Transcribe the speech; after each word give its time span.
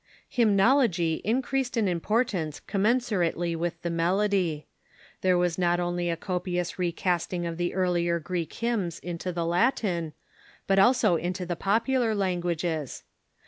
Hymnology 0.29 1.21
increased 1.23 1.77
in 1.77 1.87
importance 1.87 2.59
commensurately 2.67 3.55
with 3.55 3.79
the 3.83 3.91
melody. 3.91 4.65
There 5.21 5.37
was 5.37 5.59
not 5.59 5.79
only 5.79 6.09
a 6.09 6.17
copious 6.17 6.79
recasting 6.79 7.45
of 7.45 7.57
the 7.57 7.75
earlier 7.75 8.17
Greek 8.19 8.51
hymns 8.51 8.97
into 8.97 9.31
the 9.31 9.45
Latin, 9.45 10.13
but 10.65 10.79
also 10.79 11.17
into 11.17 11.45
the 11.45 11.55
popular 11.55 12.15
languages. 12.15 13.03